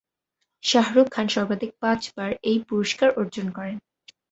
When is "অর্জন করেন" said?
3.17-3.77